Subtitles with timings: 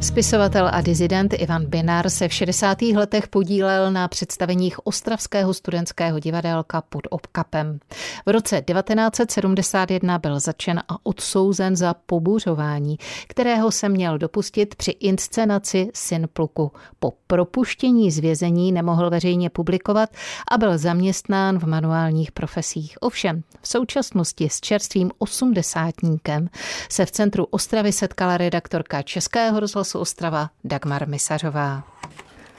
[0.00, 2.82] Spisovatel a dizident Ivan Binar se v 60.
[2.82, 7.78] letech podílel na představeních Ostravského studentského divadelka pod Obkapem.
[8.26, 12.96] V roce 1971 byl začen a odsouzen za pobuřování,
[13.28, 16.72] kterého se měl dopustit při inscenaci Syn pluku.
[16.98, 20.10] Po propuštění z vězení nemohl veřejně publikovat
[20.50, 22.96] a byl zaměstnán v manuálních profesích.
[23.00, 26.48] Ovšem, v současnosti s čerstvým osmdesátníkem
[26.90, 31.82] se v centru Ostravy setkala redaktorka Českého rozhlasu rozhlasu Ostrava Dagmar Misařová.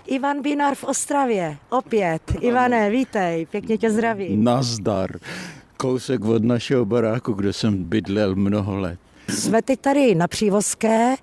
[0.06, 2.22] Ivan Binar v Ostravě, opět.
[2.40, 4.44] Ivane, vítej, pěkně tě zdravím.
[4.44, 5.20] Nazdar.
[5.78, 9.00] Kousek od našeho baráku, kde jsem bydlel mnoho let.
[9.30, 11.16] Jsme teď tady na Přívozké,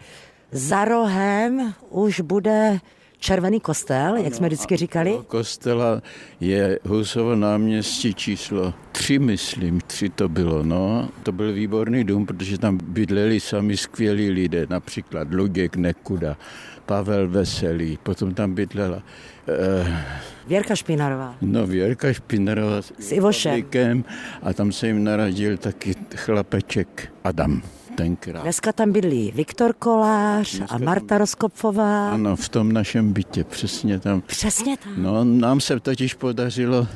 [0.52, 2.78] za rohem už bude
[3.24, 5.18] Červený kostel, jak jsme vždycky říkali?
[5.26, 6.02] Kostela
[6.40, 11.08] je Husovo náměstí číslo tři, myslím, tři to bylo, no.
[11.22, 16.36] To byl výborný dům, protože tam bydleli sami skvělí lidé, například Luděk Nekuda,
[16.86, 19.88] Pavel Veselý, potom tam bydlela uh,
[20.46, 21.36] Věrka Špinarová.
[21.40, 24.04] No, Věrka Špinarová s, s Ivošem.
[24.42, 27.62] A tam se jim narodil taky chlapeček Adam
[27.94, 28.42] tenkrát.
[28.42, 32.10] Dneska tam bydlí Viktor Kolář Dneska a Marta Roskopfová.
[32.10, 34.20] Ano, v tom našem bytě, přesně tam.
[34.20, 34.92] Přesně tam.
[34.96, 36.86] No, nám se totiž podařilo,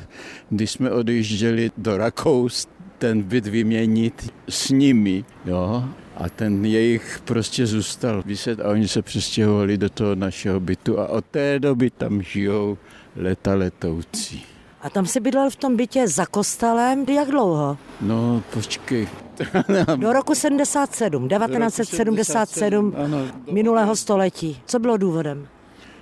[0.49, 5.85] když jsme odjížděli do Rakous, ten byt vyměnit s nimi, jo,
[6.17, 11.07] a ten jejich prostě zůstal vyset a oni se přestěhovali do toho našeho bytu a
[11.07, 12.77] od té doby tam žijou
[13.15, 14.43] leta letoucí.
[14.81, 17.77] A tam si bydlel v tom bytě za kostelem, jak dlouho?
[18.01, 19.07] No, počkej.
[19.95, 24.61] Do roku 77, 1977, ano, minulého století.
[24.65, 25.47] Co bylo důvodem?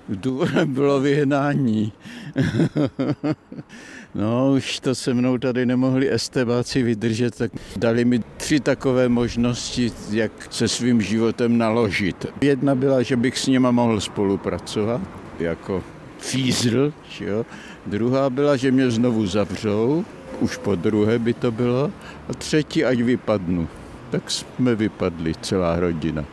[0.10, 1.94] Důvodem bylo vyhnání.
[4.16, 9.92] no, už to se mnou tady nemohli estebáci vydržet, tak dali mi tři takové možnosti,
[10.12, 12.26] jak se svým životem naložit.
[12.42, 15.02] Jedna byla, že bych s nima mohl spolupracovat,
[15.40, 15.84] jako
[16.20, 17.46] fízl, jo.
[17.86, 20.06] Druhá byla, že mě znovu zavřou,
[20.40, 21.92] už po druhé by to bylo,
[22.30, 23.68] a třetí, ať vypadnu.
[24.10, 26.26] Tak jsme vypadli, celá rodina.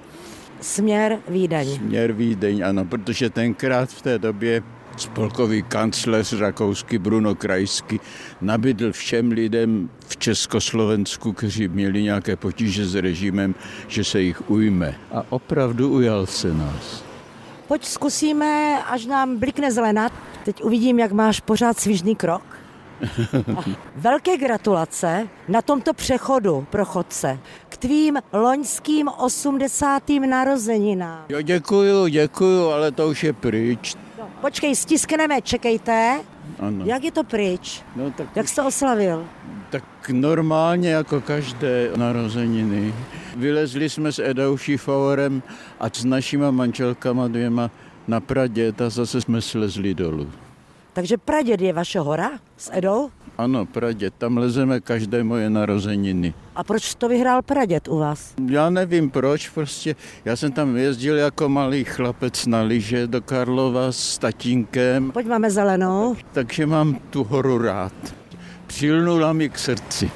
[0.61, 1.77] Směr Vídeň.
[1.77, 4.63] Směr Vídeň, ano, protože tenkrát v té době
[4.97, 8.01] spolkový kancléř rakouský Bruno Krajský
[8.41, 13.55] nabídl všem lidem v Československu, kteří měli nějaké potíže s režimem,
[13.89, 14.95] že se jich ujme.
[15.13, 17.04] A opravdu ujal se nás.
[17.69, 20.11] Pojď zkusíme, až nám blikne zelená.
[20.45, 22.43] Teď uvidím, jak máš pořád svižný krok.
[23.97, 27.39] Velké gratulace na tomto přechodu pro chodce
[27.69, 30.03] k tvým loňským 80.
[30.29, 31.25] narozeninám.
[31.29, 33.97] Jo, děkuju, děkuju, ale to už je pryč.
[34.19, 36.21] No, počkej, stiskneme, čekejte.
[36.59, 36.85] Ano.
[36.85, 37.83] Jak je to pryč?
[37.97, 39.27] No, tak Jak jsi to oslavil?
[39.75, 42.95] Tak normálně jako každé narozeniny.
[43.37, 45.43] Vylezli jsme s Edou Šifavorem
[45.81, 47.71] a s našima manželkama dvěma
[48.09, 50.31] na Pradět a zase jsme slezli dolů.
[50.93, 53.11] Takže Praděd je vaše hora s Edou?
[53.39, 56.35] Ano, Praděd, tam lezeme každé moje narozeniny.
[56.57, 58.35] A proč to vyhrál Praděd u vás?
[58.47, 63.93] Já nevím proč, prostě já jsem tam jezdil jako malý chlapec na lyže do Karlova
[63.93, 65.11] s tatínkem.
[65.13, 66.17] Pojď máme zelenou.
[66.33, 68.24] Takže mám tu horu rád.
[68.75, 70.11] Přilnula mi k srdci.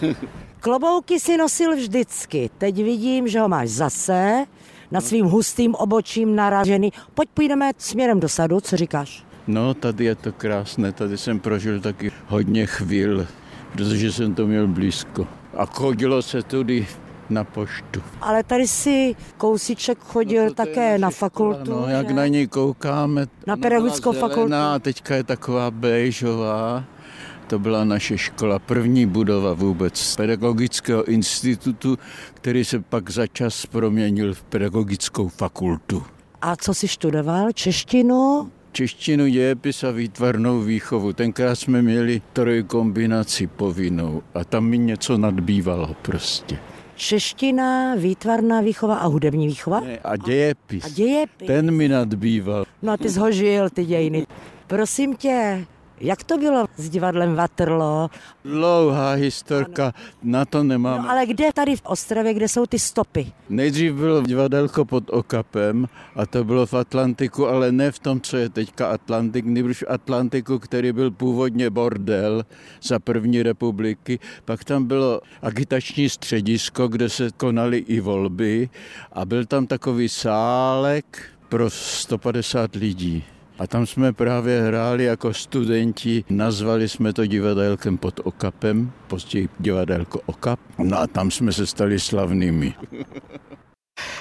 [0.60, 2.50] Klobouky si nosil vždycky.
[2.58, 4.44] Teď vidím, že ho máš zase
[4.90, 6.92] nad svým hustým obočím naražený.
[7.14, 9.24] Pojď půjdeme směrem do sadu, co říkáš?
[9.46, 13.26] No, tady je to krásné, tady jsem prožil taky hodně chvíl,
[13.72, 15.26] protože jsem to měl blízko.
[15.56, 16.86] A chodilo se tudy
[17.30, 18.02] na poštu.
[18.20, 21.70] Ale tady si kousíček chodil no také na fakultu.
[21.70, 23.26] No, jak na něj koukáme.
[23.46, 24.54] Na pedagogickou fakultu.
[24.54, 26.84] A teďka je taková béžová.
[27.52, 31.98] To byla naše škola, první budova vůbec pedagogického institutu,
[32.34, 36.02] který se pak za čas proměnil v pedagogickou fakultu.
[36.42, 37.52] A co si študoval?
[37.52, 38.50] Češtinu?
[38.72, 41.12] češtinu, dějepis a výtvarnou výchovu.
[41.12, 46.58] Tenkrát jsme měli trojkombinaci povinnou a tam mi něco nadbývalo prostě.
[46.96, 49.80] Čeština, výtvarná výchova a hudební výchova?
[49.80, 50.84] Ne, a dějepis.
[50.84, 51.46] A dějepis.
[51.46, 52.64] Ten mi nadbýval.
[52.82, 54.26] No a ty jsi ho žil, ty dějiny.
[54.66, 55.66] Prosím tě,
[56.02, 58.08] jak to bylo s divadlem Waterloo?
[58.44, 59.92] Dlouhá historka, ano.
[60.22, 61.02] na to nemám.
[61.02, 63.32] No, ale kde tady v Ostravě, kde jsou ty stopy?
[63.48, 68.36] Nejdřív bylo divadelko pod Okapem a to bylo v Atlantiku, ale ne v tom, co
[68.36, 72.44] je teďka Atlantik, nejbrž v Atlantiku, který byl původně bordel
[72.82, 74.18] za první republiky.
[74.44, 78.70] Pak tam bylo agitační středisko, kde se konaly i volby
[79.12, 83.24] a byl tam takový sálek pro 150 lidí.
[83.58, 90.20] A tam jsme právě hráli jako studenti, nazvali jsme to divadelkem pod Okapem, později divadelko
[90.26, 90.60] Okap.
[90.78, 92.74] No a tam jsme se stali slavnými.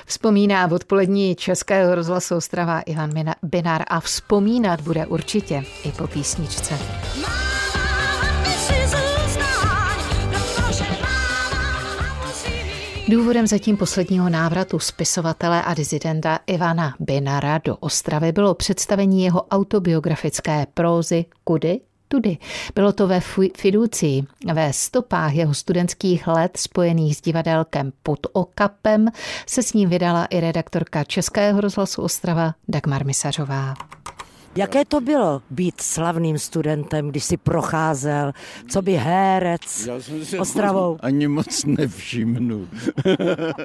[0.06, 3.12] Vzpomíná v odpolední Českého rozhlasu Ostrava Ivan
[3.44, 6.78] Binar a vzpomínat bude určitě i po písničce.
[13.11, 20.67] Důvodem zatím posledního návratu spisovatele a dizidenta Ivana Binara do Ostravy bylo představení jeho autobiografické
[20.73, 22.37] prózy Kudy tudy.
[22.75, 23.19] Bylo to ve
[23.57, 24.23] Fiducii,
[24.53, 29.07] ve stopách jeho studentských let spojených s divadelkem pod Okapem
[29.47, 33.73] se s ním vydala i redaktorka Českého rozhlasu Ostrava Dagmar Misařová.
[34.56, 38.31] Jaké to bylo být slavným studentem, když si procházel,
[38.68, 40.98] co by herec Já jsem si Ostravou?
[41.01, 42.68] Ani moc nevšimnu.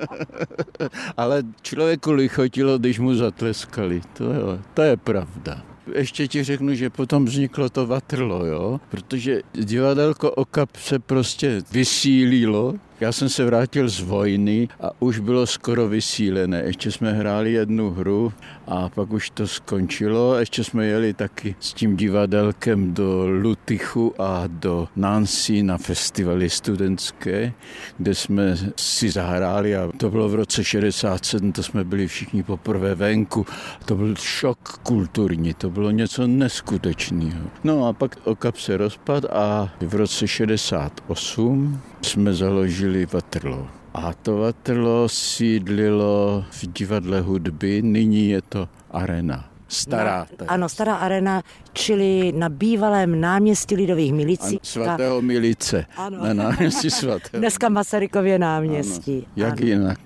[1.17, 4.01] Ale člověku lichotilo, když mu zatleskali.
[4.13, 4.39] To je,
[4.75, 5.63] to je pravda.
[5.95, 8.81] Ještě ti řeknu, že potom vzniklo to Vatrlo, jo?
[8.89, 15.47] protože divadelko Okap se prostě vysílilo já jsem se vrátil z vojny a už bylo
[15.47, 16.63] skoro vysílené.
[16.67, 18.33] Ještě jsme hráli jednu hru
[18.67, 20.35] a pak už to skončilo.
[20.35, 27.53] Ještě jsme jeli taky s tím divadelkem do Lutychu a do Nancy na festivaly studentské,
[27.99, 32.95] kde jsme si zahráli a to bylo v roce 67, to jsme byli všichni poprvé
[32.95, 33.47] venku.
[33.85, 37.41] To byl šok kulturní, to bylo něco neskutečného.
[37.65, 43.69] No a pak okap se rozpad a v roce 68 jsme založili Vatrlo.
[43.95, 49.51] A to Vatrlo sídlilo v divadle hudby, nyní je to arena.
[49.69, 50.27] Stará.
[50.41, 51.43] Na, ano, stará arena,
[51.77, 54.47] čili na bývalém náměstí Lidových milicí.
[54.47, 55.87] Ano, svatého Milice.
[55.97, 56.25] Ano.
[56.25, 57.41] Na náměstí svatého.
[57.41, 59.17] Dneska Masarykově náměstí.
[59.17, 59.67] Ano, jak ano.
[59.67, 59.99] jinak.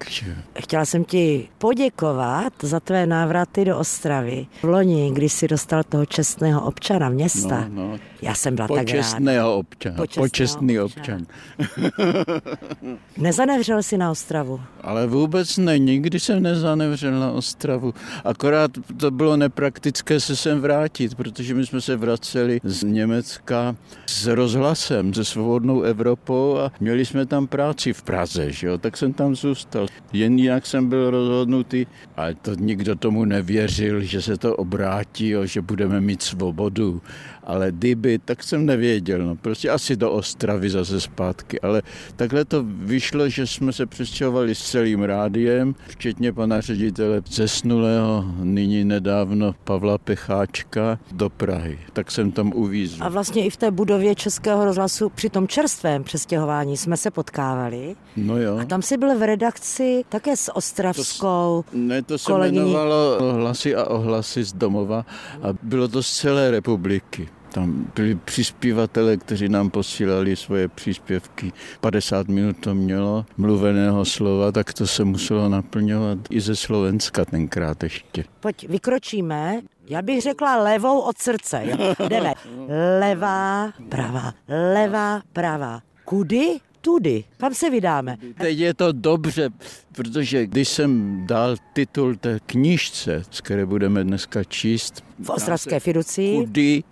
[0.59, 4.47] Chtěla jsem ti poděkovat za tvé návraty do Ostravy.
[4.63, 7.99] V loni, když jsi dostal toho čestného občana města, no, no.
[8.23, 9.97] já jsem byla Počestného tak občana.
[9.97, 11.27] Počestného Počestný občan.
[11.59, 11.91] občan.
[13.19, 14.61] Nezanevřel jsi na Ostravu?
[14.81, 17.95] Ale vůbec ne, nikdy jsem nezanevřel na Ostravu.
[18.25, 23.77] Akorát to bylo nepraktické se sem vrátit, protože my jsme se vraceli z Německa
[24.07, 28.79] s rozhlasem, se svobodnou Evropou a měli jsme tam práci v Praze, že jo?
[28.79, 29.87] tak jsem tam zůstal.
[30.13, 31.87] Jen jinak jsem byl rozhodnutý,
[32.17, 37.03] ale to nikdo tomu nevěřil, že se to obrátí, jo, že budeme mít svobodu
[37.51, 41.83] ale kdyby, tak jsem nevěděl, no prostě asi do Ostravy zase zpátky, ale
[42.17, 48.85] takhle to vyšlo, že jsme se přestěhovali s celým rádiem, včetně pana ředitele zesnulého, nyní
[48.85, 51.50] nedávno Pavla Pecháčka, do Prahy.
[51.93, 53.05] Tak jsem tam uvízl.
[53.05, 57.97] A vlastně i v té budově Českého rozhlasu při tom čerstvém přestěhování jsme se potkávali.
[58.17, 58.59] No jo.
[58.59, 62.59] A tam si byl v redakci také s ostravskou to, Ne, to se kolegyní.
[62.59, 65.07] jmenovalo Hlasy a ohlasy z domova
[65.43, 67.29] a bylo to z celé republiky.
[67.53, 71.53] Tam byli přispěvatele, kteří nám posílali svoje příspěvky.
[71.81, 77.83] 50 minut to mělo mluveného slova, tak to se muselo naplňovat i ze Slovenska tenkrát
[77.83, 78.25] ještě.
[78.41, 79.61] Pojď, vykročíme.
[79.89, 81.63] Já bych řekla levou od srdce.
[82.09, 82.35] Jdeme.
[83.01, 85.83] Levá, pravá, levá, pravá.
[86.05, 86.61] Kudy?
[86.81, 87.25] tudy.
[87.37, 88.17] Kam se vydáme?
[88.39, 89.51] Teď je to dobře,
[89.93, 95.05] protože když jsem dal titul té knížce, z které budeme dneska číst...
[95.19, 96.35] V Ostravské fiduci.
[96.37, 96.83] Kudy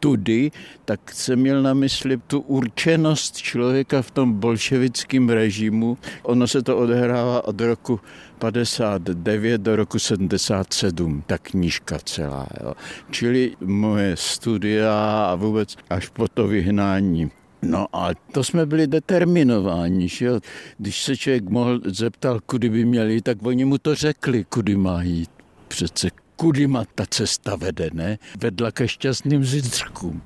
[0.00, 0.50] tudy,
[0.84, 5.98] tak jsem měl na mysli tu určenost člověka v tom bolševickém režimu.
[6.22, 8.00] Ono se to odehrává od roku
[8.38, 12.46] 59 do roku 77, ta knížka celá.
[12.64, 12.74] Jo.
[13.10, 17.30] Čili moje studia a vůbec až po to vyhnání
[17.62, 20.40] No a to jsme byli determinováni, že jo?
[20.78, 25.02] Když se člověk mohl zeptal, kudy by měli, tak oni mu to řekli, kudy má
[25.02, 25.30] jít.
[25.68, 28.18] Přece kudy má ta cesta vede, ne?
[28.38, 30.22] Vedla ke šťastným zítřkům.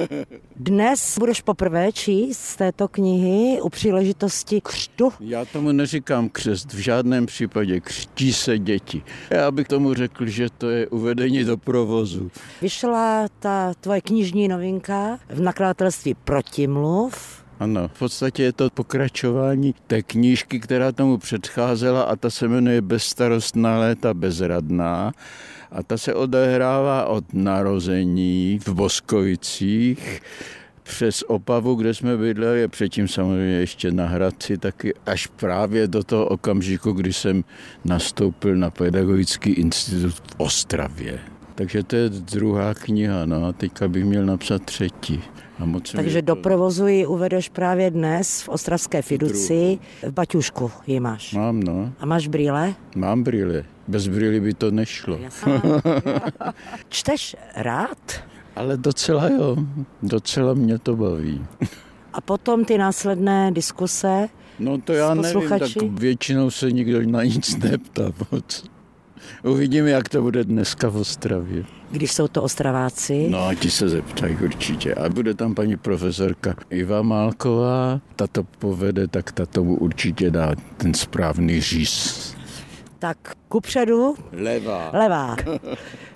[0.56, 5.12] Dnes budeš poprvé číst z této knihy u příležitosti křtu?
[5.20, 9.02] Já tomu neříkám křest, v žádném případě křtí se děti.
[9.30, 12.30] Já bych tomu řekl, že to je uvedení do provozu.
[12.62, 20.02] Vyšla ta tvoje knižní novinka v nakladatelství Protimluv ano, v podstatě je to pokračování té
[20.02, 25.12] knížky, která tomu předcházela a ta se jmenuje Bezstarostná léta bezradná.
[25.72, 30.20] A ta se odehrává od narození v Boskovicích
[30.82, 36.02] přes Opavu, kde jsme bydleli, a předtím samozřejmě ještě na Hradci, taky až právě do
[36.02, 37.44] toho okamžiku, kdy jsem
[37.84, 41.31] nastoupil na Pedagogický institut v Ostravě.
[41.54, 45.22] Takže to je druhá kniha, no a teďka bych měl napsat třetí.
[45.58, 49.78] A moc Takže do provozu ji uvedeš právě dnes v Ostravské Fiduci.
[50.02, 51.34] V Baťušku ji máš.
[51.34, 51.92] Mám, no.
[52.00, 52.74] A máš brýle?
[52.96, 53.64] Mám brýle.
[53.88, 55.18] Bez brýly by to nešlo.
[56.88, 57.98] Čteš rád?
[58.56, 59.56] Ale docela jo.
[60.02, 61.46] Docela mě to baví.
[62.12, 64.28] A potom ty následné diskuse
[64.58, 68.64] No to já nevím, tak většinou se nikdo na nic neptá moc.
[69.44, 71.64] Uvidíme, jak to bude dneska v Ostravě.
[71.90, 73.28] Když jsou to Ostraváci?
[73.30, 74.94] No, ti se zeptají určitě.
[74.94, 78.00] A bude tam paní profesorka Iva Málková.
[78.16, 82.34] Ta to povede, tak ta tomu určitě dá ten správný říz.
[82.98, 83.16] Tak
[83.48, 84.14] kupředu.
[84.32, 84.90] Levá.
[84.92, 85.36] Levá.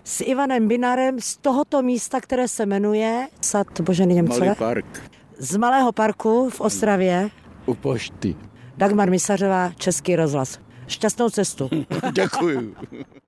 [0.05, 4.47] S Ivanem Binarem z tohoto místa, které se jmenuje Sad Boženy Němcové.
[4.47, 5.03] Malý park.
[5.39, 7.31] Z Malého parku v Ostravě.
[7.67, 8.37] U pošty.
[8.77, 10.59] Dagmar Misařová, Český rozhlas.
[10.87, 11.71] Šťastnou cestu.
[12.13, 12.75] Děkuji.